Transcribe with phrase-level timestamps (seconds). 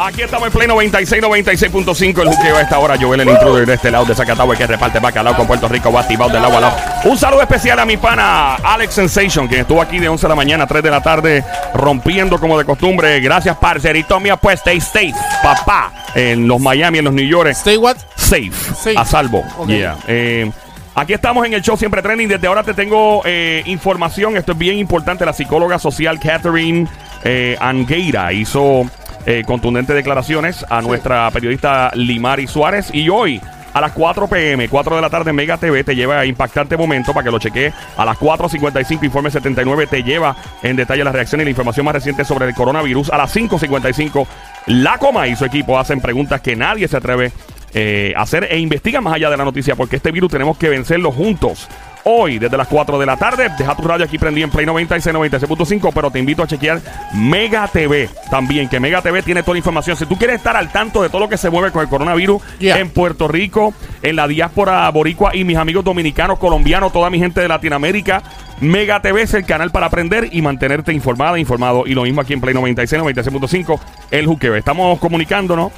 [0.00, 2.22] Aquí estamos en Play 96, 96.5.
[2.22, 2.96] El juqueo a esta hora.
[3.00, 6.02] Joel, el intruder de este lado de Zacatau, que reparte bacalao con Puerto Rico, va
[6.02, 6.76] activado del agua al lado.
[7.04, 10.34] Un saludo especial a mi pana Alex Sensation, quien estuvo aquí de 11 de la
[10.36, 13.18] mañana a 3 de la tarde, rompiendo como de costumbre.
[13.18, 14.36] Gracias, parcerito mío.
[14.36, 15.92] Pues stay safe, papá.
[16.14, 17.48] En los Miami, en los New York.
[17.50, 17.96] Stay what?
[18.14, 18.52] Safe.
[18.52, 18.96] Safe.
[18.96, 19.44] A salvo.
[19.66, 19.96] Yeah.
[20.06, 20.48] Eh,
[20.94, 22.28] Aquí estamos en el show Siempre Trending.
[22.28, 24.36] Desde ahora te tengo eh, información.
[24.36, 25.24] Esto es bien importante.
[25.24, 26.88] La psicóloga social Catherine
[27.22, 28.84] eh, Angueira hizo
[29.30, 32.88] eh, contundentes declaraciones a nuestra periodista Limari Suárez.
[32.94, 33.42] Y hoy,
[33.74, 37.12] a las 4 pm, 4 de la tarde, Mega TV te lleva a impactante momento
[37.12, 37.70] para que lo chequee.
[37.98, 41.96] A las 4.55, Informe 79 te lleva en detalle las reacciones y la información más
[41.96, 43.10] reciente sobre el coronavirus.
[43.10, 44.26] A las 5.55,
[44.68, 47.30] La Coma y su equipo hacen preguntas que nadie se atreve
[47.74, 51.12] eh, hacer e investiga más allá de la noticia porque este virus tenemos que vencerlo
[51.12, 51.68] juntos.
[52.04, 55.14] Hoy, desde las 4 de la tarde, deja tu radio aquí prendido en Play 96,
[55.14, 56.80] 96.5, pero te invito a chequear
[57.14, 59.96] Mega TV también, que Mega TV tiene toda la información.
[59.96, 62.42] Si tú quieres estar al tanto de todo lo que se mueve con el coronavirus
[62.58, 62.78] Yeah.
[62.78, 67.40] en Puerto Rico, en la diáspora boricua y mis amigos dominicanos, colombianos, toda mi gente
[67.40, 68.22] de Latinoamérica,
[68.60, 71.84] Mega TV es el canal para aprender y mantenerte informada, informado.
[71.86, 73.78] Y lo mismo aquí en Play 96, 96.5,
[74.10, 74.56] el juqueo.
[74.56, 75.70] Estamos comunicándonos.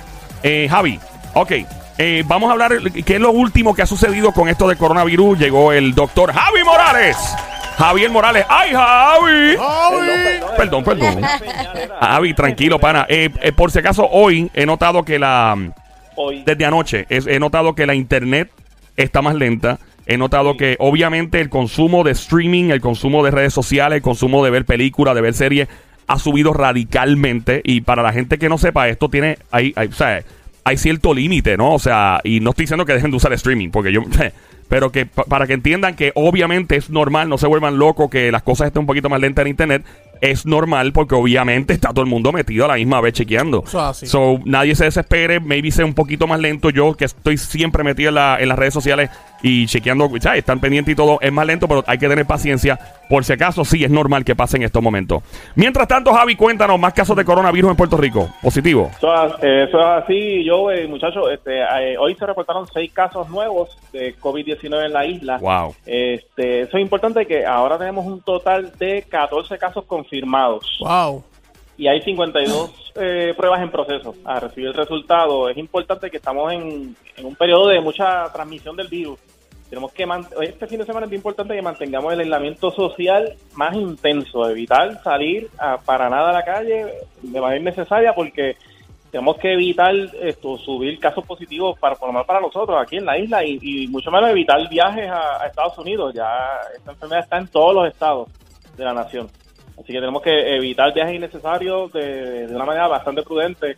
[0.43, 0.99] Eh, Javi,
[1.35, 1.53] ok.
[2.03, 2.73] Eh, vamos a hablar
[3.05, 5.39] qué es lo último que ha sucedido con esto de coronavirus.
[5.39, 7.17] Llegó el doctor Javi Morales.
[7.77, 8.45] Javier Morales.
[8.49, 9.57] ¡Ay, Javi!
[10.57, 11.21] Perdón, perdón.
[12.01, 13.07] Javi, tranquilo, pana.
[13.09, 15.57] Eh, eh, por si acaso, hoy he notado que la.
[16.17, 16.43] Hoy.
[16.45, 18.51] Desde anoche, es- he notado que la internet
[18.97, 19.79] está más lenta.
[20.07, 24.45] He notado que, obviamente, el consumo de streaming, el consumo de redes sociales, el consumo
[24.45, 25.69] de ver películas, de ver series,
[26.07, 27.63] ha subido radicalmente.
[27.65, 29.39] Y para la gente que no sepa, esto tiene.
[29.51, 30.23] Hay, hay, o sea,
[30.65, 31.75] hay cierto límite, ¿no?
[31.75, 34.03] O sea, y no estoy diciendo que dejen de usar streaming, porque yo.
[34.69, 38.31] Pero que pa- para que entiendan que obviamente es normal, no se vuelvan locos, que
[38.31, 39.85] las cosas estén un poquito más lentas en internet,
[40.21, 43.65] es normal porque obviamente está todo el mundo metido a la misma vez chequeando.
[43.67, 44.07] Eso es así.
[44.07, 46.71] So, nadie se desespere, maybe sea un poquito más lento.
[46.71, 49.11] Yo que estoy siempre metido en, la- en las redes sociales
[49.43, 50.41] y chequeando, ¿sabes?
[50.41, 52.79] están pendientes y todo, es más lento, pero hay que tener paciencia.
[53.09, 55.23] Por si acaso, sí, es normal que pase en estos momentos.
[55.57, 58.29] Mientras tanto, Javi, cuéntanos más casos de coronavirus en Puerto Rico.
[58.43, 58.91] Positivo.
[58.97, 62.93] Eso, es- eh, eso es así, yo, eh, muchachos, este, eh, hoy se reportaron seis
[62.93, 65.39] casos nuevos de COVID-19 en la isla.
[65.39, 65.75] Wow.
[65.87, 71.25] Este, eso es importante que ahora tenemos un total de 14 casos confirmados Wow.
[71.77, 75.49] y hay 52 eh, pruebas en proceso a recibir el resultado.
[75.49, 79.19] Es importante que estamos en, en un periodo de mucha transmisión del virus.
[79.71, 80.05] Tenemos que
[80.43, 85.01] este fin de semana es bien importante que mantengamos el aislamiento social más intenso, evitar
[85.03, 86.87] salir a- para nada a la calle
[87.23, 88.57] de manera innecesaria porque
[89.13, 93.05] tenemos que evitar esto subir casos positivos para por lo menos para nosotros aquí en
[93.07, 96.15] la isla y, y mucho menos evitar viajes a, a Estados Unidos.
[96.15, 96.29] Ya
[96.77, 98.29] esta enfermedad está en todos los estados
[98.77, 99.29] de la nación.
[99.79, 103.77] Así que tenemos que evitar viajes innecesarios de, de una manera bastante prudente.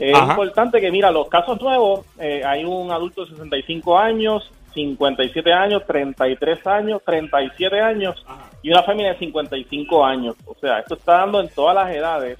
[0.00, 0.30] Es Ajá.
[0.32, 5.82] importante que, mira, los casos nuevos, eh, hay un adulto de 65 años, 57 años,
[5.86, 8.24] 33 años, 37 años
[8.62, 10.34] y una familia de 55 años.
[10.46, 12.38] O sea, esto está dando en todas las edades,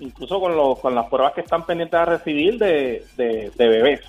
[0.00, 4.00] incluso con, los, con las pruebas que están pendientes a recibir de, de, de bebés.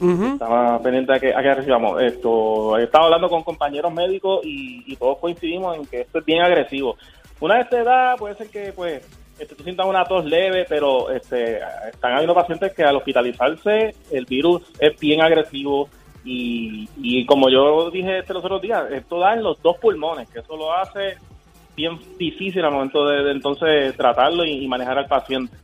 [0.00, 2.76] Estaba pendiente a que, a que recibamos esto.
[2.78, 6.42] He estado hablando con compañeros médicos y, y todos coincidimos en que esto es bien
[6.42, 6.96] agresivo.
[7.40, 9.06] Una de esta edad puede ser que pues
[9.38, 14.26] este, tú sientas una tos leve, pero este, están habiendo pacientes que al hospitalizarse el
[14.26, 15.88] virus es bien agresivo
[16.24, 20.28] y, y como yo dije este los otros días, esto da en los dos pulmones,
[20.28, 21.16] que eso lo hace
[21.76, 25.56] bien difícil al momento de, de entonces tratarlo y, y manejar al paciente.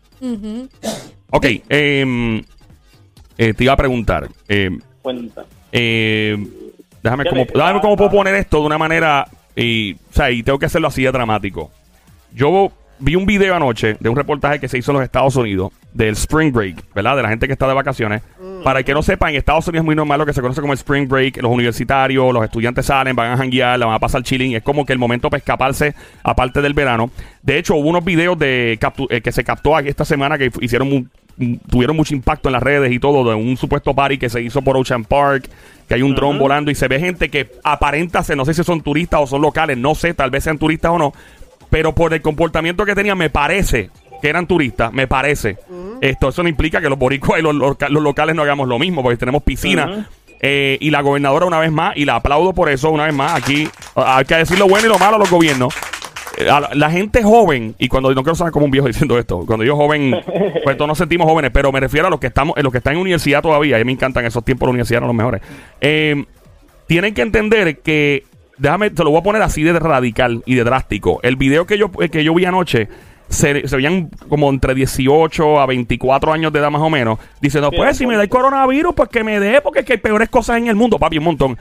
[1.31, 2.43] Ok, em,
[3.39, 4.29] eh, te iba a preguntar.
[5.03, 5.45] Cuenta.
[5.73, 6.37] Eh,
[7.03, 9.27] déjame, cómo, déjame cómo puedo poner esto de una manera.
[9.57, 11.71] Y, o sea, y tengo que hacerlo así de dramático.
[12.33, 15.73] Yo vi un video anoche de un reportaje que se hizo en los Estados Unidos
[15.93, 17.17] del Spring Break, ¿verdad?
[17.17, 18.23] De la gente que está de vacaciones.
[18.63, 20.61] Para el que no sepa, en Estados Unidos es muy normal lo que se conoce
[20.61, 21.39] como el Spring Break.
[21.43, 24.55] Los universitarios, los estudiantes salen, van a janguear, la van a pasar chilling.
[24.55, 27.11] Es como que el momento para escaparse, aparte del verano.
[27.43, 28.79] De hecho, hubo unos videos de
[29.09, 31.05] eh, que se captó aquí esta semana que hicieron mu-
[31.39, 34.43] m- tuvieron mucho impacto en las redes y todo de un supuesto party que se
[34.43, 35.49] hizo por Ocean Park,
[35.89, 38.63] que hay un dron volando y se ve gente que aparenta ser, no sé si
[38.63, 41.13] son turistas o son locales, no sé, tal vez sean turistas o no,
[41.71, 43.91] pero por el comportamiento que tenían me parece
[44.23, 45.57] que eran turistas, me parece.
[46.01, 49.03] Esto eso no implica que los boricuas y los, los locales no hagamos lo mismo,
[49.03, 50.09] porque tenemos piscina.
[50.43, 53.35] Eh, y la gobernadora una vez más, y la aplaudo por eso una vez más,
[53.35, 55.75] aquí ah, hay que decir lo bueno y lo malo a los gobiernos.
[56.39, 59.45] Eh, la, la gente joven, y cuando no quiero sonar como un viejo diciendo esto,
[59.47, 60.17] cuando yo joven,
[60.65, 62.95] pues todos nos sentimos jóvenes, pero me refiero a los que estamos, los que están
[62.95, 65.43] en universidad todavía, a mí me encantan esos tiempos de universidad, son los mejores.
[65.83, 66.25] Eh,
[66.87, 68.25] tienen que entender que,
[68.57, 71.21] déjame, te lo voy a poner así de radical y de drástico.
[71.23, 72.89] El video que yo, que yo vi anoche
[73.31, 77.71] se, se veían como entre 18 a 24 años de edad más o menos, diciendo,
[77.71, 79.99] Sí, pues si me da el coronavirus, pues que me dé, porque es que hay
[79.99, 81.59] peores cosas en el mundo, papi, un montón.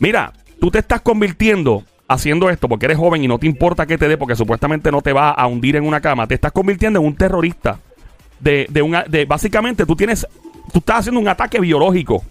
[0.00, 3.96] Mira, tú te estás convirtiendo haciendo esto porque eres joven y no te importa que
[3.96, 6.98] te dé, porque supuestamente no te va a hundir en una cama, te estás convirtiendo
[7.00, 7.78] en un terrorista.
[8.40, 10.26] De, de una, de básicamente tú tienes,
[10.72, 12.24] tú estás haciendo un ataque biológico.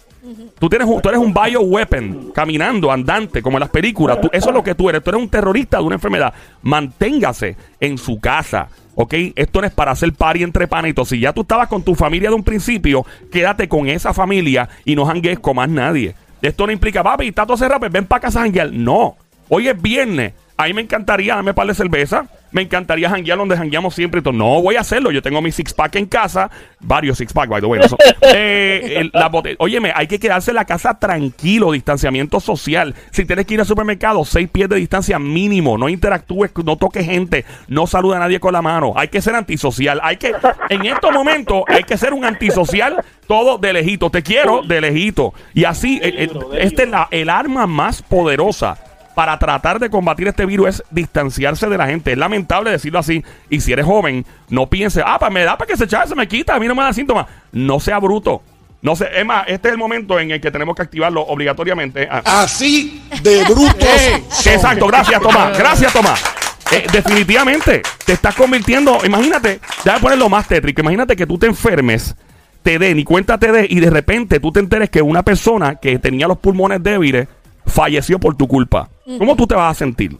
[0.57, 4.19] Tú, tienes un, tú eres un bioweapon, caminando, andante, como en las películas.
[4.31, 5.03] Eso es lo que tú eres.
[5.03, 6.33] Tú eres un terrorista de una enfermedad.
[6.61, 8.69] Manténgase en su casa.
[8.95, 9.13] ¿Ok?
[9.35, 11.09] Esto no es para hacer party entre panitos.
[11.09, 14.95] Si ya tú estabas con tu familia de un principio, quédate con esa familia y
[14.95, 16.15] no jangues con más nadie.
[16.41, 18.45] Esto no implica, papi, está todo cerrado, pues ven para casa.
[18.71, 19.15] No.
[19.49, 20.33] Hoy es viernes.
[20.55, 22.25] A mí me encantaría darme par de cerveza.
[22.51, 24.19] Me encantaría janguear donde jangueamos siempre.
[24.19, 24.33] y todo.
[24.33, 25.09] No voy a hacerlo.
[25.09, 26.51] Yo tengo mi six pack en casa.
[26.79, 27.81] Varios six pack, by the way.
[27.89, 27.97] son-
[28.35, 29.09] Eh,
[29.57, 31.71] Óyeme, hay que quedarse en la casa tranquilo.
[31.71, 32.94] Distanciamiento social.
[33.11, 35.77] Si tienes que ir al supermercado, seis pies de distancia mínimo.
[35.79, 37.45] No interactúes, no toques gente.
[37.67, 38.94] No saluda a nadie con la mano.
[38.95, 40.00] Hay que ser antisocial.
[40.03, 40.33] Hay que,
[40.69, 44.11] en estos momentos, hay que ser un antisocial todo de lejito.
[44.11, 45.33] Te quiero de lejito.
[45.55, 48.77] Y así, De eh, eh, libro, de este es la, el arma más poderosa
[49.15, 52.12] para tratar de combatir este virus es distanciarse de la gente.
[52.12, 53.24] Es lamentable decirlo así.
[53.50, 56.15] Y si eres joven, no pienses, ah, pues me da para que se echa, se
[56.15, 57.27] me quita, a mí no me da síntomas.
[57.51, 58.42] No sea bruto.
[58.83, 62.06] No sé, es más, este es el momento en el que tenemos que activarlo obligatoriamente.
[62.12, 63.88] Ah, Así de brutos.
[64.30, 64.54] son.
[64.54, 66.21] Exacto, gracias Tomás, gracias Tomás.
[66.69, 72.13] Eh, definitivamente, te estás convirtiendo, imagínate, déjame ponerlo más tétrico, imagínate que tú te enfermes,
[72.62, 75.98] te dé, ni cuenta te y de repente tú te enteres que una persona que
[76.00, 77.30] tenía los pulmones débiles
[77.65, 78.89] falleció por tu culpa.
[79.17, 80.17] ¿Cómo tú te vas a sentir?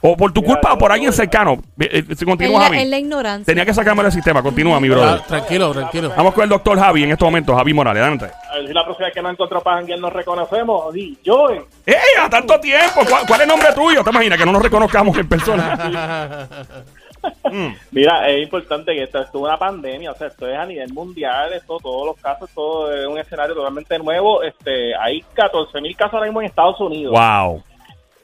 [0.00, 1.54] O por tu culpa o por alguien cercano.
[1.80, 2.78] Eh, eh, si continúa, la, Javi.
[2.78, 3.44] en la ignorancia.
[3.46, 4.42] Tenía que sacarme del sistema.
[4.42, 5.20] Continúa, mi brother.
[5.20, 6.12] Ah, tranquilo, tranquilo.
[6.16, 8.02] Vamos con el doctor Javi en estos momentos, Javi Morales.
[8.02, 8.26] Adelante.
[8.26, 10.92] A ver si la próxima vez que nos encontramos para janguear nos reconocemos.
[10.92, 11.96] Di, yo, eh, ¡Ey!
[12.20, 13.00] ¡A tanto tiempo!
[13.08, 14.04] ¿Cuál, cuál es el nombre tuyo?
[14.04, 16.48] ¿Te imaginas que no nos reconozcamos en persona?
[17.90, 20.92] Mira, es importante que esto, esto es una pandemia, o sea, esto es a nivel
[20.92, 24.42] mundial, esto, todos los casos, todo es un escenario totalmente nuevo.
[24.42, 27.12] Este, hay 14 mil casos ahora mismo en Estados Unidos.
[27.12, 27.62] ¡Wow!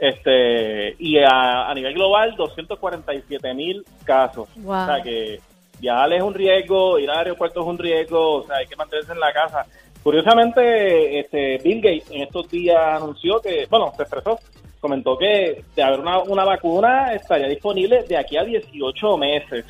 [0.03, 4.49] Este, y a, a nivel global, 247 mil casos.
[4.57, 4.83] Wow.
[4.83, 5.39] O sea, que
[5.79, 9.13] viajar es un riesgo, ir al aeropuerto es un riesgo, o sea, hay que mantenerse
[9.13, 9.65] en la casa.
[10.03, 14.41] Curiosamente, este, Bill Gates en estos días anunció que, bueno, se expresó,
[14.81, 19.65] comentó que de haber una, una vacuna estaría disponible de aquí a 18 meses.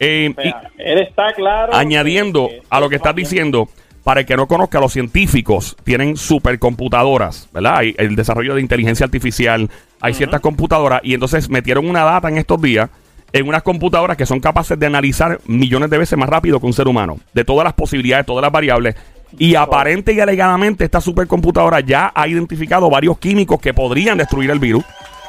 [0.00, 1.74] Eh, O sea, él está claro.
[1.74, 3.68] añadiendo que- a lo que estás diciendo,
[4.04, 7.78] para el que no conozca, los científicos tienen supercomputadoras, ¿verdad?
[7.78, 9.70] Hay el desarrollo de inteligencia artificial,
[10.00, 12.90] hay ciertas computadoras, y entonces metieron una data en estos días
[13.32, 16.72] en unas computadoras que son capaces de analizar millones de veces más rápido que un
[16.72, 18.94] ser humano, de todas las posibilidades, todas las variables.
[19.36, 24.60] Y aparente y alegadamente esta supercomputadora ya ha identificado varios químicos que podrían destruir el
[24.60, 24.84] virus.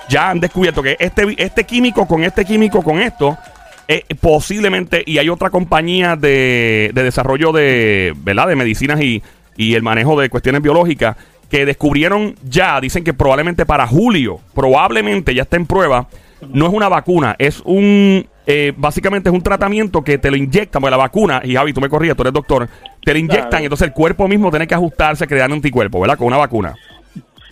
[0.08, 3.36] Ya han descubierto que este, este químico con este químico con esto
[3.88, 8.48] eh, posiblemente, y hay otra compañía de, de desarrollo de, ¿verdad?
[8.48, 9.22] de medicinas y,
[9.56, 11.16] y el manejo de cuestiones biológicas
[11.50, 16.08] que descubrieron ya, dicen que probablemente para julio, probablemente ya está en prueba,
[16.50, 20.82] no es una vacuna, es un, eh, básicamente es un tratamiento que te lo inyectan,
[20.82, 22.68] porque la vacuna, y Javi, tú me corrías, tú eres doctor,
[23.04, 23.64] te lo inyectan Claro.
[23.64, 26.18] y entonces el cuerpo mismo tiene que ajustarse, crear anticuerpos, ¿verdad?
[26.18, 26.74] Con una vacuna.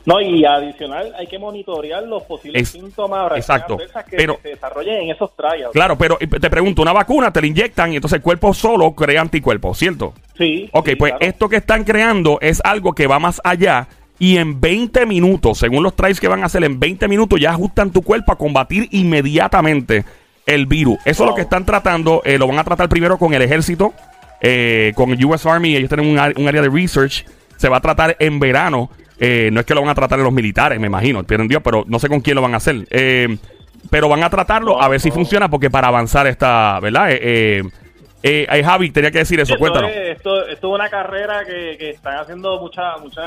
[0.06, 3.78] No, y adicional, hay que monitorear los posibles Es- síntomas exacto.
[3.78, 5.72] que, Pero- que se desarrollen en esos trials.
[5.72, 9.22] Claro, pero te pregunto, una vacuna te la inyectan y entonces el cuerpo solo crea
[9.22, 10.14] anticuerpos, ¿cierto?
[10.38, 10.69] Sí.
[10.74, 11.26] Ok, sí, pues claro.
[11.26, 13.88] esto que están creando es algo que va más allá
[14.19, 17.52] y en 20 minutos, según los trials que van a hacer, en 20 minutos ya
[17.52, 20.04] ajustan tu cuerpo a combatir inmediatamente
[20.45, 20.98] el virus.
[21.06, 23.94] Eso es lo que están tratando, eh, lo van a tratar primero con el ejército,
[24.42, 27.26] eh, con el US Army, ellos tienen un, un área de research,
[27.57, 28.90] se va a tratar en verano,
[29.20, 31.62] eh, no es que lo van a tratar en los militares, me imagino, pierden Dios,
[31.64, 32.86] pero no sé con quién lo van a hacer.
[32.90, 33.38] Eh,
[33.90, 37.12] pero van a tratarlo a ver si funciona porque para avanzar esta, ¿verdad?
[37.12, 37.64] Eh, eh,
[38.26, 39.92] eh, eh, Javi, tenía que decir eso, Esto cuéntanos.
[39.92, 43.26] es, esto, esto es una carrera que, que están haciendo muchas muchas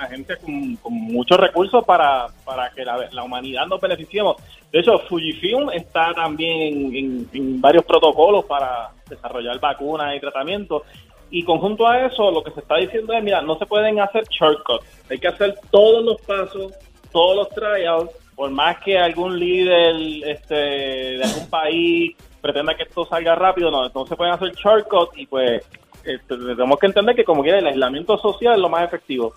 [0.00, 4.36] agencias con, con muchos recursos para, para que la, la humanidad nos beneficiemos.
[4.72, 10.82] De hecho, Fujifilm está también en, en varios protocolos para desarrollar vacunas y tratamientos.
[11.30, 14.24] Y conjunto a eso, lo que se está diciendo es, mira, no se pueden hacer
[14.30, 14.84] shortcuts.
[15.10, 16.72] Hay que hacer todos los pasos,
[17.12, 23.04] todos los trials, por más que algún líder este, de algún país pretenda que esto
[23.06, 25.62] salga rápido, no, no se pueden hacer shortcuts y pues
[26.04, 29.34] este, tenemos que entender que como quiera el aislamiento social es lo más efectivo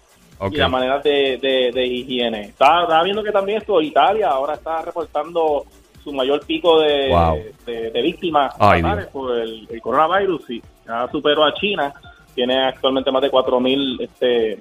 [0.49, 2.41] y la manera de, de, de higiene.
[2.45, 5.65] Estaba, estaba viendo que también esto, Italia ahora está reportando
[6.03, 7.37] su mayor pico de, Wow.
[7.65, 8.81] de, de víctimas Ay,
[9.11, 11.93] por el, el coronavirus y ya superó a China,
[12.33, 14.59] tiene actualmente más de 4.000 este,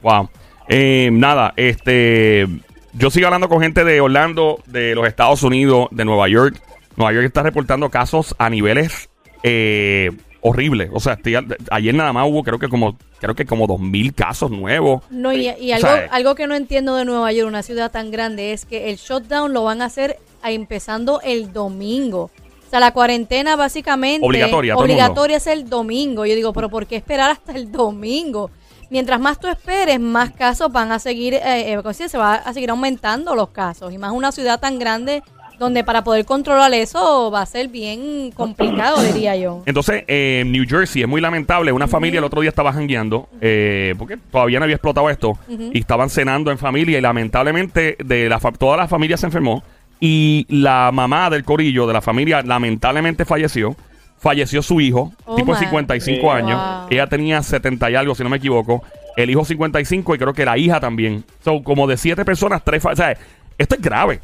[0.02, 0.28] Wow.
[0.68, 2.46] Eh, nada, este.
[2.92, 6.60] Yo sigo hablando con gente de Orlando, de los Estados Unidos, de Nueva York.
[6.96, 9.10] Nueva York está reportando casos a niveles
[9.42, 10.10] eh,
[10.40, 10.88] horribles.
[10.94, 14.14] O sea, al- ayer nada más hubo, creo que como creo que como dos mil
[14.14, 15.02] casos nuevos.
[15.10, 17.90] No, y, y O algo, sea, algo que no entiendo de Nueva York, una ciudad
[17.90, 22.30] tan grande, es que el shutdown lo van a hacer empezando el domingo.
[22.66, 26.26] O sea, la cuarentena básicamente Obligatoria, obligatoria es el domingo.
[26.26, 28.50] Yo digo, pero ¿por qué esperar hasta el domingo?
[28.90, 32.52] Mientras más tú esperes, más casos van a seguir, eh, eh, ¿cómo se va a
[32.52, 33.92] seguir aumentando los casos.
[33.92, 35.22] Y más una ciudad tan grande
[35.58, 39.62] donde para poder controlar eso va a ser bien complicado, diría yo.
[39.64, 41.72] Entonces, eh, en New Jersey es muy lamentable.
[41.72, 45.78] Una familia el otro día estaba jangueando, eh, porque todavía no había explotado esto, y
[45.78, 49.62] estaban cenando en familia y lamentablemente de la fa- toda la familia se enfermó
[50.00, 53.76] y la mamá del corillo de la familia lamentablemente falleció.
[54.18, 55.66] Falleció su hijo, Oh, tipo de my.
[55.66, 56.30] 55 Wow.
[56.32, 56.86] años.
[56.90, 58.82] Ella tenía 70 y algo, si no me equivoco.
[59.16, 61.22] El hijo 55 y creo que la hija también.
[61.44, 62.82] Son como de siete personas, tres...
[62.82, 63.16] fa- O sea,
[63.58, 64.20] esto es grave.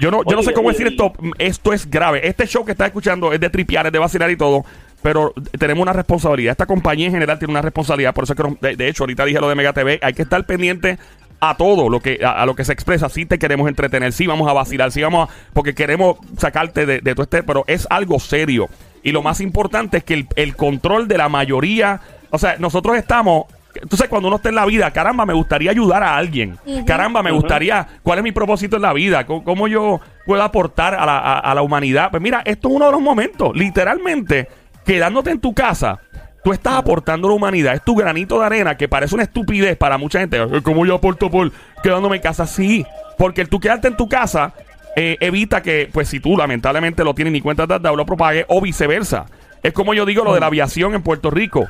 [0.00, 1.12] Yo no, yo no Oye, sé cómo oye, decir esto.
[1.38, 2.26] Esto es grave.
[2.26, 4.64] Este show que estás escuchando es de tripiar, es de vacilar y todo.
[5.02, 6.52] Pero tenemos una responsabilidad.
[6.52, 8.14] Esta compañía en general tiene una responsabilidad.
[8.14, 9.98] Por eso es que, de, de hecho, ahorita dije lo de Mega TV.
[10.02, 10.98] Hay que estar pendiente
[11.40, 13.08] a todo lo que a, a lo que se expresa.
[13.08, 15.32] Si te queremos entretener, si vamos a vacilar, si vamos a.
[15.52, 17.42] Porque queremos sacarte de, de todo este.
[17.42, 18.68] Pero es algo serio.
[19.02, 22.00] Y lo más importante es que el, el control de la mayoría.
[22.30, 23.44] O sea, nosotros estamos.
[23.80, 26.58] Entonces, cuando uno está en la vida, caramba, me gustaría ayudar a alguien.
[26.84, 27.86] Caramba, me gustaría.
[28.02, 29.24] ¿Cuál es mi propósito en la vida?
[29.24, 32.10] ¿Cómo, cómo yo puedo aportar a la, a- a la humanidad?
[32.10, 33.54] Pues mira, esto es uno de los momentos.
[33.54, 34.48] Literalmente,
[34.84, 36.00] quedándote en tu casa,
[36.42, 37.74] tú estás aportando a la humanidad.
[37.74, 40.38] Es tu granito de arena que parece una estupidez para mucha gente.
[40.62, 41.52] ¿Cómo yo aporto por
[41.82, 42.46] quedándome en casa?
[42.46, 44.54] Sí, porque el tú quedarte en tu casa
[44.96, 48.44] eh, evita que, pues si tú lamentablemente lo tienes ni cuenta de dado, lo propague
[48.48, 49.26] o viceversa.
[49.62, 51.66] Es como yo digo lo de la aviación en Puerto Rico.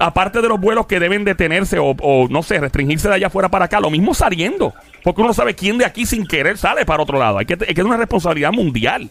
[0.00, 3.48] Aparte de los vuelos que deben detenerse o, o, no sé, restringirse de allá afuera
[3.48, 4.74] para acá, lo mismo saliendo.
[5.02, 7.38] Porque uno no sabe quién de aquí sin querer sale para otro lado.
[7.38, 9.10] Hay que, hay que tener una responsabilidad mundial.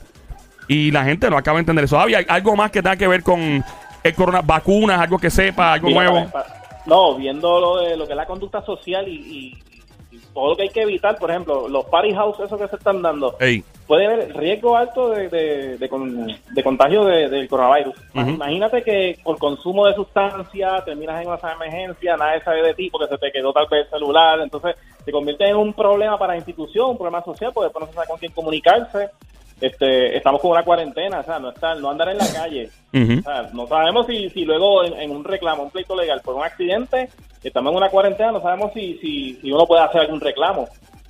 [0.69, 1.99] Y la gente no acaba de entender eso.
[1.99, 3.63] ¿hay algo más que tenga que ver con
[4.07, 6.29] el corona, vacunas, algo que sepa, algo Mira, nuevo?
[6.85, 9.63] No, viendo lo, de, lo que es la conducta social y, y-
[10.09, 12.77] y todo lo que hay que evitar, por ejemplo, los party house, esos que se
[12.77, 17.49] están dando, Ey, puede haber riesgo alto de, de, de con- de contagio de- del
[17.49, 17.93] coronavirus.
[18.13, 23.07] Imagínate que por consumo de sustancias terminas en una emergencia, nadie sabe de ti porque
[23.09, 26.37] se te quedó tal vez el celular, entonces se convierte en un problema para la
[26.37, 29.09] institución, un problema social, porque después no se sabe con quién comunicarse.
[29.59, 32.69] Este, estamos con una cuarentena, o sea, no estar, no andar en la calle.
[32.93, 36.35] O sea, no sabemos si, si luego en, en un reclamo, un pleito legal por
[36.35, 37.09] un accidente,
[37.43, 40.67] estamos en una cuarentena, no sabemos si, si, si uno puede hacer algún reclamo.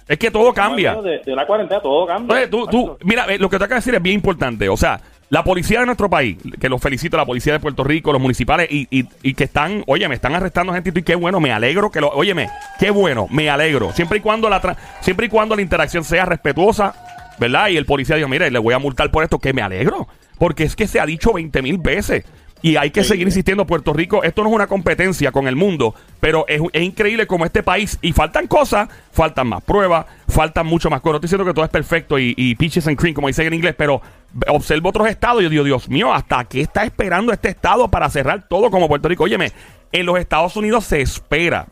[0.08, 0.96] Es que todo cambia.
[1.02, 2.38] De, de una cuarentena todo cambia.
[2.38, 4.70] Oye, tú, tú, mira, eh, lo que te acabo de decir es bien importante.
[4.70, 8.14] O sea, la policía de nuestro país, que los felicito, la policía de Puerto Rico,
[8.14, 11.42] los municipales, y, y, y que están, oye, me están arrestando gente y qué bueno,
[11.42, 12.50] me alegro que lo, óyeme,
[12.80, 13.92] qué bueno, me alegro.
[13.92, 16.96] Siempre y cuando la, siempre y cuando la interacción sea respetuosa,
[17.40, 17.70] ¿verdad?
[17.70, 20.08] Y el policía dijo, mire, le voy a multar por esto, que me alegro.
[20.38, 22.26] Porque es que se ha dicho 20 mil veces.
[22.62, 25.94] Y hay que seguir insistiendo, Puerto Rico, esto no es una competencia con el mundo,
[26.20, 30.90] pero es, es increíble como este país, y faltan cosas, faltan más pruebas, faltan mucho
[30.90, 31.14] más cosas.
[31.14, 33.54] No estoy diciendo que todo es perfecto y, y peaches and cream, como dicen en
[33.54, 34.02] inglés, pero
[34.48, 38.10] observo otros estados y yo digo, Dios mío, ¿hasta qué está esperando este estado para
[38.10, 39.26] cerrar todo como Puerto Rico?
[39.26, 39.52] Óyeme,
[39.92, 41.68] en los Estados Unidos se espera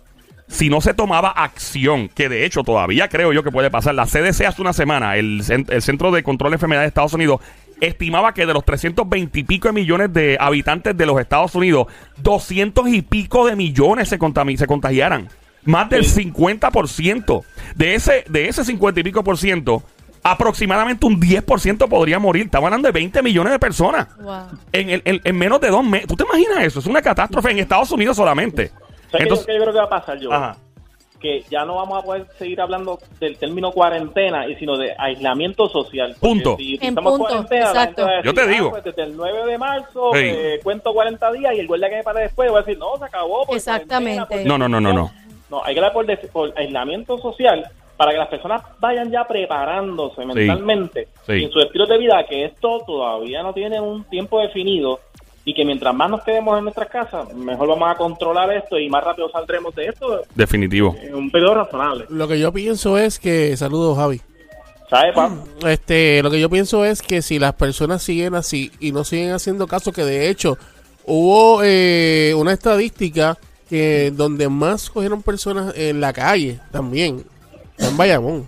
[0.48, 3.96] si no se tomaba acción, que de hecho todavía creo yo que puede pasar.
[3.96, 7.42] La CDC hace una semana, el, el Centro de Control de Enfermedades de Estados Unidos,
[7.82, 11.88] estimaba que de los 320 y pico de millones de habitantes de los Estados Unidos,
[12.18, 15.28] 200 y pico de millones se, contami- se contagiaran.
[15.66, 17.44] Más del 50%.
[17.76, 19.84] De ese, de ese 50 y pico por ciento,
[20.24, 22.46] aproximadamente un 10% podría morir.
[22.46, 24.08] Estamos hablando de 20 millones de personas.
[24.18, 24.44] Wow.
[24.72, 26.08] En, el- en- en menos de dos meses.
[26.08, 26.80] ¿Tú te imaginas eso?
[26.80, 28.72] Es una catástrofe en Estados Unidos solamente.
[29.18, 30.32] ¿Sabes Entonces, qué yo creo que va a pasar, yo?
[30.32, 30.58] Ajá.
[31.20, 35.68] Que ya no vamos a poder seguir hablando del término cuarentena, y sino de aislamiento
[35.70, 36.16] social.
[36.20, 36.56] Punto.
[36.58, 38.06] Si En estamos punto, cuarentena, exacto.
[38.06, 38.70] decir, Yo te "Ah, digo.
[38.72, 40.20] pues desde el 9 de marzo Sí.
[40.22, 42.98] eh, cuento 40 días y el guardia que me pare después va a decir, no,
[42.98, 43.46] se acabó.
[43.46, 44.38] por Exactamente.
[44.38, 45.12] por No, no, no, no, no.
[45.50, 47.66] No, hay que dar por, por aislamiento social
[47.98, 51.44] para que las personas vayan ya preparándose mentalmente Sí.
[51.46, 55.00] en su estilo de vida, que esto todavía no tiene un tiempo definido,
[55.46, 58.90] y que mientras más nos quedemos en nuestras casas, mejor vamos a controlar esto y
[58.90, 60.96] más rápido saldremos de esto Definitivo.
[61.00, 62.06] en un periodo razonable.
[62.10, 64.22] Lo que yo pienso es que, saludos Javi,
[64.90, 65.32] ¿Sabes, Pap?
[65.68, 69.32] este, lo que yo pienso es que si las personas siguen así y no siguen
[69.34, 70.58] haciendo caso, que de hecho
[71.06, 73.38] hubo eh, una estadística
[73.70, 77.24] que donde más cogieron personas en la calle también,
[77.78, 78.48] en Bayamón.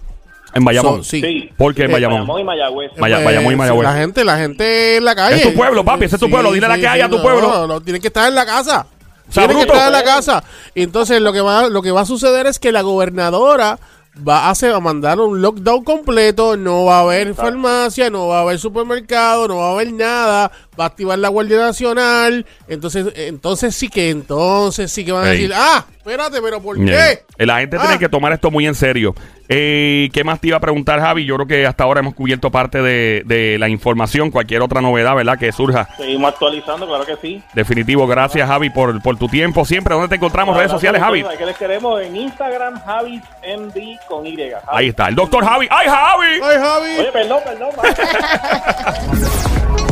[0.57, 1.03] En Bayamón.
[1.03, 1.21] So, sí.
[1.21, 1.49] Sí.
[1.55, 2.39] ¿Por qué en Sí, Bayamón?
[2.39, 2.91] y Mayagüez.
[2.97, 3.83] Maya- Eh, Bayamón y Mayagüez.
[3.87, 5.35] La gente, la gente en la calle.
[5.37, 6.51] Es tu pueblo, papi, ese es tu pueblo.
[6.51, 7.47] Dile la que hay a tu no, pueblo.
[7.47, 8.85] No, no, tienen que estar en la casa.
[9.31, 10.43] Tienen que estar en la casa.
[10.73, 13.77] Entonces lo que va, lo que va a suceder es que la gobernadora
[14.27, 16.57] va a, hacer, a mandar un lockdown completo.
[16.57, 20.51] No va a haber farmacia, no va a haber supermercado, no va a haber nada.
[20.79, 22.45] Va a activar la Guardia Nacional.
[22.67, 25.37] Entonces, entonces sí que, entonces sí que van a Ey.
[25.39, 27.15] decir, ah, espérate, pero ¿por Yeah.
[27.37, 27.45] qué?
[27.45, 27.81] La gente Ah.
[27.81, 29.15] tiene que tomar esto muy en serio.
[29.49, 31.23] Eh, ¿Qué más te iba a preguntar, Javi?
[31.25, 34.29] Yo creo que hasta ahora hemos cubierto parte de, de la información.
[34.29, 35.39] Cualquier otra novedad, ¿verdad?
[35.39, 35.87] Que surja.
[35.97, 37.41] Seguimos actualizando, claro que sí.
[37.53, 38.05] Definitivo.
[38.07, 39.63] Gracias, Javi, por, por tu tiempo.
[39.65, 40.55] Siempre, ¿dónde te encontramos?
[40.57, 41.23] Redes sociales, Javi.
[41.37, 43.21] Que les queremos en Instagram, Javis
[43.57, 44.35] MD con Y.
[44.35, 44.53] Javis.
[44.67, 45.07] Ahí está.
[45.07, 45.67] El doctor Javi.
[45.69, 46.27] ¡Ay, Javi!
[46.43, 46.91] Ay, Javi.
[46.99, 47.69] Oye, perdón, perdón.